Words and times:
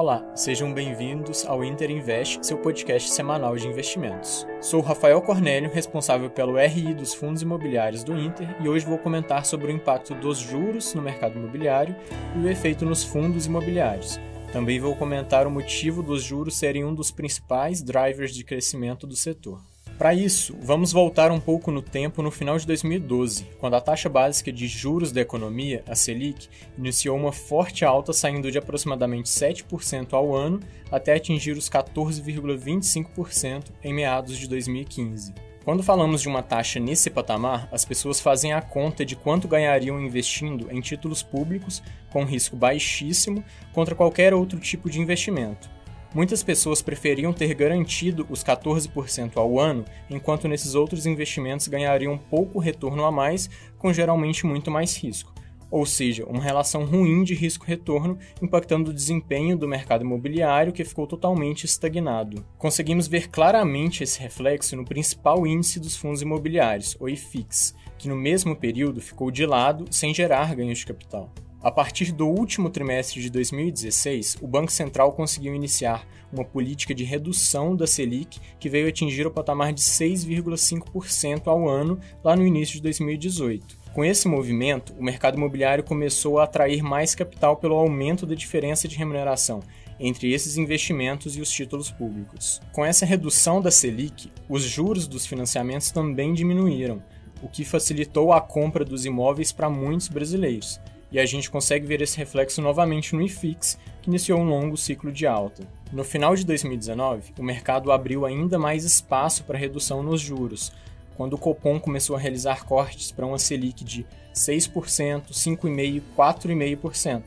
Olá, 0.00 0.24
sejam 0.32 0.72
bem-vindos 0.72 1.44
ao 1.44 1.64
Inter 1.64 1.90
Invest, 1.90 2.46
seu 2.46 2.56
podcast 2.56 3.10
semanal 3.10 3.56
de 3.56 3.66
investimentos. 3.66 4.46
Sou 4.60 4.80
Rafael 4.80 5.20
Cornélio, 5.20 5.68
responsável 5.68 6.30
pelo 6.30 6.56
RI 6.56 6.94
dos 6.94 7.12
fundos 7.12 7.42
imobiliários 7.42 8.04
do 8.04 8.16
Inter, 8.16 8.46
e 8.62 8.68
hoje 8.68 8.86
vou 8.86 8.96
comentar 8.96 9.44
sobre 9.44 9.66
o 9.66 9.74
impacto 9.74 10.14
dos 10.14 10.38
juros 10.38 10.94
no 10.94 11.02
mercado 11.02 11.36
imobiliário 11.36 11.96
e 12.36 12.38
o 12.38 12.48
efeito 12.48 12.86
nos 12.86 13.02
fundos 13.02 13.46
imobiliários. 13.46 14.20
Também 14.52 14.78
vou 14.78 14.94
comentar 14.94 15.48
o 15.48 15.50
motivo 15.50 16.00
dos 16.00 16.22
juros 16.22 16.56
serem 16.56 16.84
um 16.84 16.94
dos 16.94 17.10
principais 17.10 17.82
drivers 17.82 18.32
de 18.32 18.44
crescimento 18.44 19.04
do 19.04 19.16
setor. 19.16 19.60
Para 19.98 20.14
isso, 20.14 20.56
vamos 20.62 20.92
voltar 20.92 21.32
um 21.32 21.40
pouco 21.40 21.72
no 21.72 21.82
tempo 21.82 22.22
no 22.22 22.30
final 22.30 22.56
de 22.56 22.64
2012, 22.68 23.48
quando 23.58 23.74
a 23.74 23.80
taxa 23.80 24.08
básica 24.08 24.52
de 24.52 24.68
juros 24.68 25.10
da 25.10 25.20
economia, 25.20 25.82
a 25.88 25.96
Selic, 25.96 26.48
iniciou 26.78 27.16
uma 27.16 27.32
forte 27.32 27.84
alta 27.84 28.12
saindo 28.12 28.48
de 28.48 28.58
aproximadamente 28.58 29.28
7% 29.28 30.12
ao 30.12 30.36
ano 30.36 30.60
até 30.88 31.14
atingir 31.14 31.56
os 31.56 31.68
14,25% 31.68 33.72
em 33.82 33.92
meados 33.92 34.38
de 34.38 34.46
2015. 34.46 35.34
Quando 35.64 35.82
falamos 35.82 36.22
de 36.22 36.28
uma 36.28 36.44
taxa 36.44 36.78
nesse 36.78 37.10
patamar, 37.10 37.68
as 37.72 37.84
pessoas 37.84 38.20
fazem 38.20 38.52
a 38.52 38.62
conta 38.62 39.04
de 39.04 39.16
quanto 39.16 39.48
ganhariam 39.48 40.00
investindo 40.00 40.68
em 40.70 40.80
títulos 40.80 41.24
públicos 41.24 41.82
com 42.12 42.24
risco 42.24 42.54
baixíssimo 42.54 43.42
contra 43.72 43.96
qualquer 43.96 44.32
outro 44.32 44.60
tipo 44.60 44.88
de 44.88 45.00
investimento. 45.00 45.68
Muitas 46.14 46.42
pessoas 46.42 46.80
preferiam 46.80 47.34
ter 47.34 47.52
garantido 47.54 48.26
os 48.30 48.42
14% 48.42 49.36
ao 49.36 49.60
ano, 49.60 49.84
enquanto 50.08 50.48
nesses 50.48 50.74
outros 50.74 51.04
investimentos 51.04 51.68
ganhariam 51.68 52.16
pouco 52.16 52.58
retorno 52.58 53.04
a 53.04 53.12
mais, 53.12 53.50
com 53.76 53.92
geralmente 53.92 54.46
muito 54.46 54.70
mais 54.70 54.96
risco. 54.96 55.34
Ou 55.70 55.84
seja, 55.84 56.24
uma 56.24 56.42
relação 56.42 56.86
ruim 56.86 57.22
de 57.22 57.34
risco-retorno 57.34 58.18
impactando 58.40 58.90
o 58.90 58.94
desempenho 58.94 59.54
do 59.54 59.68
mercado 59.68 60.02
imobiliário 60.02 60.72
que 60.72 60.82
ficou 60.82 61.06
totalmente 61.06 61.64
estagnado. 61.64 62.42
Conseguimos 62.56 63.06
ver 63.06 63.28
claramente 63.28 64.02
esse 64.02 64.18
reflexo 64.18 64.76
no 64.76 64.86
principal 64.86 65.46
índice 65.46 65.78
dos 65.78 65.94
fundos 65.94 66.22
imobiliários, 66.22 66.96
o 66.98 67.06
IFIX, 67.06 67.74
que 67.98 68.08
no 68.08 68.16
mesmo 68.16 68.56
período 68.56 69.02
ficou 69.02 69.30
de 69.30 69.44
lado 69.44 69.84
sem 69.90 70.14
gerar 70.14 70.54
ganhos 70.54 70.78
de 70.78 70.86
capital. 70.86 71.30
A 71.60 71.72
partir 71.72 72.12
do 72.12 72.28
último 72.28 72.70
trimestre 72.70 73.20
de 73.20 73.28
2016, 73.30 74.38
o 74.40 74.46
Banco 74.46 74.70
Central 74.70 75.12
conseguiu 75.12 75.52
iniciar 75.56 76.06
uma 76.32 76.44
política 76.44 76.94
de 76.94 77.02
redução 77.02 77.74
da 77.74 77.84
Selic 77.84 78.38
que 78.60 78.68
veio 78.68 78.86
atingir 78.86 79.26
o 79.26 79.30
patamar 79.30 79.72
de 79.72 79.80
6,5% 79.80 81.48
ao 81.48 81.68
ano 81.68 81.98
lá 82.22 82.36
no 82.36 82.46
início 82.46 82.76
de 82.76 82.82
2018. 82.82 83.76
Com 83.92 84.04
esse 84.04 84.28
movimento, 84.28 84.94
o 84.96 85.02
mercado 85.02 85.36
imobiliário 85.36 85.82
começou 85.82 86.38
a 86.38 86.44
atrair 86.44 86.80
mais 86.80 87.16
capital 87.16 87.56
pelo 87.56 87.74
aumento 87.74 88.24
da 88.24 88.36
diferença 88.36 88.86
de 88.86 88.96
remuneração 88.96 89.60
entre 89.98 90.32
esses 90.32 90.56
investimentos 90.56 91.36
e 91.36 91.40
os 91.40 91.50
títulos 91.50 91.90
públicos. 91.90 92.60
Com 92.72 92.84
essa 92.84 93.04
redução 93.04 93.60
da 93.60 93.72
Selic, 93.72 94.30
os 94.48 94.62
juros 94.62 95.08
dos 95.08 95.26
financiamentos 95.26 95.90
também 95.90 96.32
diminuíram, 96.32 97.02
o 97.42 97.48
que 97.48 97.64
facilitou 97.64 98.32
a 98.32 98.40
compra 98.40 98.84
dos 98.84 99.04
imóveis 99.04 99.50
para 99.50 99.68
muitos 99.68 100.06
brasileiros 100.06 100.80
e 101.10 101.18
a 101.18 101.26
gente 101.26 101.50
consegue 101.50 101.86
ver 101.86 102.02
esse 102.02 102.16
reflexo 102.16 102.60
novamente 102.60 103.14
no 103.14 103.22
IFIX, 103.22 103.78
que 104.02 104.08
iniciou 104.08 104.40
um 104.40 104.48
longo 104.48 104.76
ciclo 104.76 105.10
de 105.10 105.26
alta. 105.26 105.66
No 105.92 106.04
final 106.04 106.36
de 106.36 106.44
2019, 106.44 107.32
o 107.38 107.42
mercado 107.42 107.90
abriu 107.90 108.26
ainda 108.26 108.58
mais 108.58 108.84
espaço 108.84 109.44
para 109.44 109.58
redução 109.58 110.02
nos 110.02 110.20
juros, 110.20 110.70
quando 111.16 111.32
o 111.32 111.38
Copom 111.38 111.80
começou 111.80 112.14
a 112.14 112.18
realizar 112.18 112.64
cortes 112.64 113.10
para 113.10 113.26
uma 113.26 113.38
Selic 113.38 113.82
de 113.82 114.06
6%, 114.34 115.32
5,5% 115.32 115.96
e 115.96 116.02
4,5%. 116.16 117.22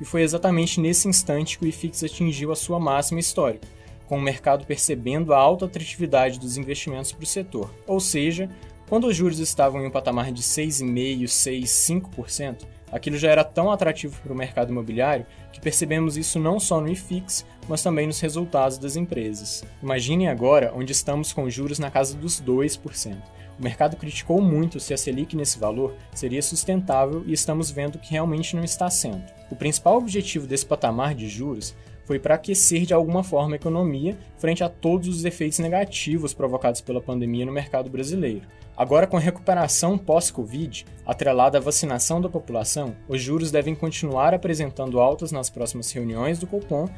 E 0.00 0.04
foi 0.04 0.22
exatamente 0.22 0.80
nesse 0.80 1.08
instante 1.08 1.58
que 1.58 1.64
o 1.64 1.68
IFIX 1.68 2.04
atingiu 2.04 2.52
a 2.52 2.56
sua 2.56 2.80
máxima 2.80 3.20
histórica, 3.20 3.66
com 4.06 4.18
o 4.18 4.22
mercado 4.22 4.66
percebendo 4.66 5.32
a 5.32 5.38
alta 5.38 5.66
atratividade 5.66 6.38
dos 6.38 6.56
investimentos 6.56 7.12
para 7.12 7.24
o 7.24 7.26
setor. 7.26 7.70
Ou 7.86 8.00
seja, 8.00 8.48
quando 8.88 9.06
os 9.06 9.16
juros 9.16 9.38
estavam 9.38 9.82
em 9.82 9.86
um 9.86 9.90
patamar 9.90 10.32
de 10.32 10.42
6,5%, 10.42 11.24
6%, 11.24 12.10
5%, 12.12 12.56
Aquilo 12.94 13.18
já 13.18 13.28
era 13.28 13.42
tão 13.42 13.72
atrativo 13.72 14.20
para 14.22 14.32
o 14.32 14.36
mercado 14.36 14.70
imobiliário 14.70 15.26
que 15.52 15.60
percebemos 15.60 16.16
isso 16.16 16.38
não 16.38 16.60
só 16.60 16.80
no 16.80 16.88
IFIX, 16.88 17.44
mas 17.68 17.82
também 17.82 18.06
nos 18.06 18.20
resultados 18.20 18.78
das 18.78 18.94
empresas. 18.94 19.64
Imaginem 19.82 20.28
agora 20.28 20.72
onde 20.72 20.92
estamos 20.92 21.32
com 21.32 21.50
juros 21.50 21.80
na 21.80 21.90
casa 21.90 22.16
dos 22.16 22.40
2%. 22.40 23.16
O 23.58 23.62
mercado 23.62 23.96
criticou 23.96 24.40
muito 24.40 24.78
se 24.78 24.94
a 24.94 24.96
Selic 24.96 25.34
nesse 25.34 25.58
valor 25.58 25.96
seria 26.14 26.40
sustentável 26.40 27.24
e 27.26 27.32
estamos 27.32 27.68
vendo 27.68 27.98
que 27.98 28.12
realmente 28.12 28.54
não 28.54 28.62
está 28.62 28.88
sendo. 28.88 29.24
O 29.50 29.56
principal 29.56 29.96
objetivo 29.96 30.46
desse 30.46 30.64
patamar 30.64 31.16
de 31.16 31.28
juros 31.28 31.74
foi 32.04 32.18
para 32.18 32.34
aquecer 32.34 32.86
de 32.86 32.94
alguma 32.94 33.22
forma 33.22 33.54
a 33.54 33.56
economia 33.56 34.16
frente 34.38 34.62
a 34.62 34.68
todos 34.68 35.08
os 35.08 35.24
efeitos 35.24 35.58
negativos 35.58 36.34
provocados 36.34 36.80
pela 36.80 37.00
pandemia 37.00 37.46
no 37.46 37.52
mercado 37.52 37.90
brasileiro. 37.90 38.46
Agora, 38.76 39.06
com 39.06 39.16
a 39.16 39.20
recuperação 39.20 39.96
pós-Covid, 39.96 40.84
atrelada 41.06 41.58
à 41.58 41.60
vacinação 41.60 42.20
da 42.20 42.28
população, 42.28 42.94
os 43.08 43.22
juros 43.22 43.52
devem 43.52 43.74
continuar 43.74 44.34
apresentando 44.34 44.98
altas 44.98 45.30
nas 45.30 45.48
próximas 45.48 45.92
reuniões 45.92 46.40
do 46.40 46.46
Copom, 46.46 46.88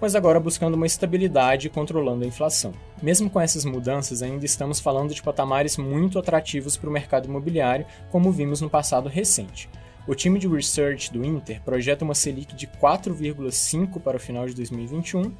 mas 0.00 0.14
agora 0.14 0.40
buscando 0.40 0.74
uma 0.74 0.86
estabilidade 0.86 1.66
e 1.66 1.70
controlando 1.70 2.24
a 2.24 2.26
inflação. 2.26 2.72
Mesmo 3.02 3.28
com 3.28 3.40
essas 3.40 3.64
mudanças, 3.64 4.22
ainda 4.22 4.44
estamos 4.44 4.80
falando 4.80 5.14
de 5.14 5.22
patamares 5.22 5.76
muito 5.76 6.18
atrativos 6.18 6.76
para 6.76 6.88
o 6.88 6.92
mercado 6.92 7.28
imobiliário, 7.28 7.86
como 8.10 8.32
vimos 8.32 8.60
no 8.60 8.70
passado 8.70 9.08
recente. 9.08 9.68
O 10.06 10.14
time 10.14 10.38
de 10.38 10.46
research 10.46 11.12
do 11.12 11.24
Inter 11.24 11.62
projeta 11.62 12.04
uma 12.04 12.14
Selic 12.14 12.54
de 12.54 12.66
4,5% 12.66 14.00
para 14.00 14.16
o 14.16 14.20
final 14.20 14.46
de 14.46 14.54
2021 14.54 15.32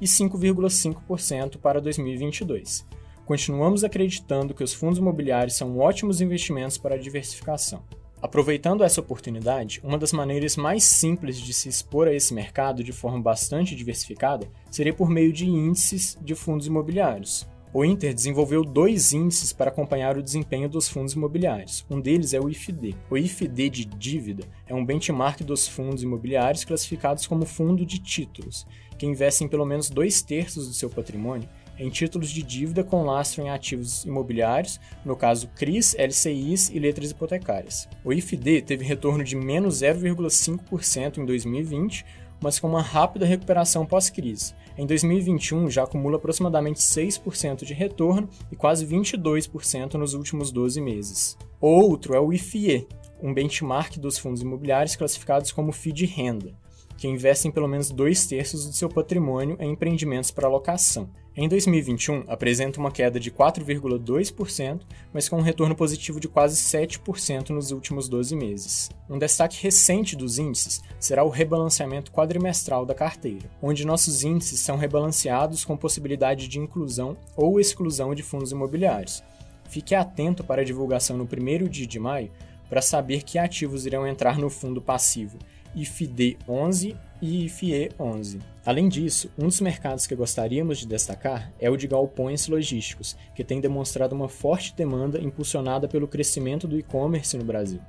e 0.00 0.06
5,5% 0.06 1.58
para 1.58 1.80
2022 1.80 2.86
continuamos 3.24 3.82
acreditando 3.84 4.54
que 4.54 4.62
os 4.62 4.74
fundos 4.74 4.98
imobiliários 4.98 5.56
são 5.56 5.78
ótimos 5.78 6.20
investimentos 6.20 6.78
para 6.78 6.94
a 6.94 6.98
diversificação. 6.98 7.82
Aproveitando 8.20 8.82
essa 8.82 9.00
oportunidade, 9.00 9.80
uma 9.84 9.98
das 9.98 10.12
maneiras 10.12 10.56
mais 10.56 10.84
simples 10.84 11.38
de 11.38 11.52
se 11.52 11.68
expor 11.68 12.08
a 12.08 12.14
esse 12.14 12.32
mercado 12.32 12.82
de 12.82 12.92
forma 12.92 13.20
bastante 13.20 13.74
diversificada 13.74 14.48
seria 14.70 14.94
por 14.94 15.10
meio 15.10 15.32
de 15.32 15.46
índices 15.46 16.16
de 16.22 16.34
fundos 16.34 16.66
imobiliários. 16.66 17.46
O 17.76 17.84
Inter 17.84 18.14
desenvolveu 18.14 18.62
dois 18.62 19.12
índices 19.12 19.52
para 19.52 19.68
acompanhar 19.68 20.16
o 20.16 20.22
desempenho 20.22 20.68
dos 20.68 20.88
fundos 20.88 21.14
imobiliários. 21.14 21.84
Um 21.90 22.00
deles 22.00 22.32
é 22.32 22.38
o 22.38 22.48
IFD. 22.48 22.94
O 23.10 23.18
IFD 23.18 23.68
de 23.68 23.84
dívida 23.84 24.44
é 24.68 24.72
um 24.72 24.86
benchmark 24.86 25.40
dos 25.42 25.66
fundos 25.66 26.04
imobiliários 26.04 26.64
classificados 26.64 27.26
como 27.26 27.44
fundo 27.44 27.84
de 27.84 27.98
títulos, 27.98 28.64
que 28.96 29.06
investem 29.06 29.48
pelo 29.48 29.66
menos 29.66 29.90
dois 29.90 30.22
terços 30.22 30.68
do 30.68 30.72
seu 30.72 30.88
patrimônio 30.88 31.48
em 31.76 31.90
títulos 31.90 32.30
de 32.30 32.42
dívida 32.42 32.84
com 32.84 33.04
lastro 33.04 33.42
em 33.42 33.50
ativos 33.50 34.04
imobiliários, 34.04 34.78
no 35.04 35.16
caso 35.16 35.48
CRIs, 35.56 35.96
LCIs 35.98 36.70
e 36.70 36.78
letras 36.78 37.10
hipotecárias. 37.10 37.88
O 38.04 38.12
IFD 38.12 38.62
teve 38.62 38.84
retorno 38.84 39.24
de 39.24 39.34
menos 39.34 39.82
0,5% 39.82 41.18
em 41.18 41.24
2020, 41.24 42.04
mas 42.44 42.60
com 42.60 42.68
uma 42.68 42.82
rápida 42.82 43.24
recuperação 43.24 43.86
pós-crise. 43.86 44.54
Em 44.76 44.86
2021, 44.86 45.70
já 45.70 45.84
acumula 45.84 46.16
aproximadamente 46.16 46.78
6% 46.78 47.64
de 47.64 47.72
retorno 47.72 48.28
e 48.52 48.54
quase 48.54 48.86
22% 48.86 49.94
nos 49.94 50.12
últimos 50.12 50.52
12 50.52 50.78
meses. 50.78 51.38
Outro 51.58 52.14
é 52.14 52.20
o 52.20 52.34
IFIE, 52.34 52.86
um 53.22 53.32
benchmark 53.32 53.96
dos 53.96 54.18
fundos 54.18 54.42
imobiliários 54.42 54.94
classificados 54.94 55.52
como 55.52 55.72
FII 55.72 55.92
de 55.94 56.04
renda, 56.04 56.52
que 56.96 57.08
investem 57.08 57.50
pelo 57.50 57.68
menos 57.68 57.90
dois 57.90 58.26
terços 58.26 58.66
do 58.66 58.72
seu 58.72 58.88
patrimônio 58.88 59.56
em 59.60 59.72
empreendimentos 59.72 60.30
para 60.30 60.48
locação. 60.48 61.08
Em 61.36 61.48
2021, 61.48 62.24
apresenta 62.28 62.78
uma 62.78 62.92
queda 62.92 63.18
de 63.18 63.28
4,2%, 63.28 64.82
mas 65.12 65.28
com 65.28 65.38
um 65.38 65.42
retorno 65.42 65.74
positivo 65.74 66.20
de 66.20 66.28
quase 66.28 66.56
7% 66.56 67.50
nos 67.50 67.72
últimos 67.72 68.08
12 68.08 68.36
meses. 68.36 68.90
Um 69.10 69.18
destaque 69.18 69.60
recente 69.60 70.14
dos 70.14 70.38
índices 70.38 70.80
será 71.00 71.24
o 71.24 71.28
rebalanceamento 71.28 72.12
quadrimestral 72.12 72.86
da 72.86 72.94
carteira, 72.94 73.50
onde 73.60 73.84
nossos 73.84 74.22
índices 74.22 74.60
são 74.60 74.76
rebalanceados 74.76 75.64
com 75.64 75.76
possibilidade 75.76 76.46
de 76.46 76.60
inclusão 76.60 77.16
ou 77.36 77.58
exclusão 77.58 78.14
de 78.14 78.22
fundos 78.22 78.52
imobiliários. 78.52 79.22
Fique 79.68 79.94
atento 79.94 80.44
para 80.44 80.62
a 80.62 80.64
divulgação 80.64 81.16
no 81.16 81.26
primeiro 81.26 81.68
dia 81.68 81.86
de 81.86 81.98
maio 81.98 82.30
para 82.68 82.80
saber 82.80 83.22
que 83.22 83.38
ativos 83.38 83.86
irão 83.86 84.06
entrar 84.06 84.38
no 84.38 84.48
fundo 84.48 84.80
passivo 84.80 85.36
IFD 85.74 86.38
11 86.48 86.96
e 87.20 87.46
IFE 87.46 87.90
11. 87.98 88.38
Além 88.66 88.88
disso, 88.88 89.30
um 89.38 89.46
dos 89.46 89.60
mercados 89.60 90.06
que 90.06 90.14
gostaríamos 90.14 90.78
de 90.78 90.86
destacar 90.86 91.52
é 91.58 91.70
o 91.70 91.76
de 91.76 91.86
galpões 91.86 92.48
logísticos, 92.48 93.16
que 93.34 93.44
tem 93.44 93.60
demonstrado 93.60 94.14
uma 94.14 94.28
forte 94.28 94.74
demanda 94.76 95.20
impulsionada 95.20 95.88
pelo 95.88 96.08
crescimento 96.08 96.68
do 96.68 96.78
e-commerce 96.78 97.36
no 97.36 97.44
Brasil. 97.44 97.80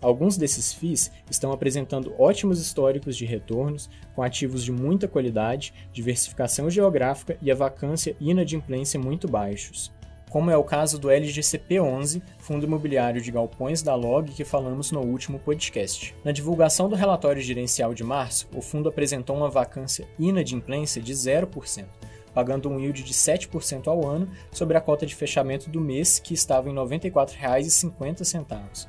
Alguns 0.00 0.36
desses 0.36 0.72
FIIs 0.72 1.10
estão 1.30 1.52
apresentando 1.52 2.14
ótimos 2.18 2.60
históricos 2.60 3.16
de 3.16 3.24
retornos, 3.24 3.88
com 4.14 4.22
ativos 4.22 4.62
de 4.62 4.70
muita 4.70 5.08
qualidade, 5.08 5.72
diversificação 5.92 6.68
geográfica 6.68 7.36
e 7.40 7.50
a 7.50 7.54
vacância 7.54 8.14
e 8.20 8.30
inadimplência 8.30 9.00
muito 9.00 9.26
baixos. 9.26 9.90
Como 10.36 10.50
é 10.50 10.56
o 10.58 10.62
caso 10.62 10.98
do 10.98 11.08
LGCP11, 11.08 12.20
Fundo 12.40 12.66
Imobiliário 12.66 13.22
de 13.22 13.30
Galpões 13.30 13.80
da 13.80 13.94
Log, 13.94 14.30
que 14.32 14.44
falamos 14.44 14.92
no 14.92 15.00
último 15.00 15.38
podcast. 15.38 16.14
Na 16.22 16.30
divulgação 16.30 16.90
do 16.90 16.94
relatório 16.94 17.40
gerencial 17.40 17.94
de 17.94 18.04
março, 18.04 18.46
o 18.54 18.60
fundo 18.60 18.86
apresentou 18.86 19.34
uma 19.34 19.48
vacância 19.48 20.06
inadimplência 20.18 21.00
de 21.00 21.14
0%, 21.14 21.86
pagando 22.34 22.68
um 22.68 22.78
yield 22.78 23.02
de 23.02 23.14
7% 23.14 23.86
ao 23.86 24.06
ano 24.06 24.28
sobre 24.52 24.76
a 24.76 24.80
cota 24.82 25.06
de 25.06 25.14
fechamento 25.14 25.70
do 25.70 25.80
mês, 25.80 26.18
que 26.18 26.34
estava 26.34 26.68
em 26.68 26.74
R$ 26.74 26.80
94,50. 26.80 28.88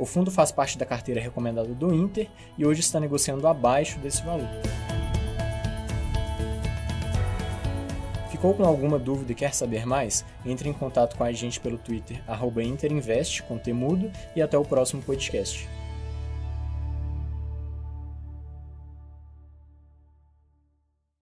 O 0.00 0.04
fundo 0.04 0.32
faz 0.32 0.50
parte 0.50 0.76
da 0.76 0.84
carteira 0.84 1.20
recomendada 1.20 1.72
do 1.72 1.94
Inter 1.94 2.28
e 2.58 2.66
hoje 2.66 2.80
está 2.80 2.98
negociando 2.98 3.46
abaixo 3.46 4.00
desse 4.00 4.24
valor. 4.24 4.48
Ficou 8.38 8.54
com 8.54 8.64
alguma 8.64 9.00
dúvida 9.00 9.32
e 9.32 9.34
quer 9.34 9.52
saber 9.52 9.84
mais? 9.84 10.24
Entre 10.46 10.68
em 10.68 10.72
contato 10.72 11.16
com 11.16 11.24
a 11.24 11.32
gente 11.32 11.58
pelo 11.58 11.76
Twitter, 11.76 12.22
Interinvest, 12.68 13.42
com 13.42 13.58
temudo, 13.58 14.12
e 14.36 14.40
até 14.40 14.56
o 14.56 14.64
próximo 14.64 15.02
podcast. 15.02 15.68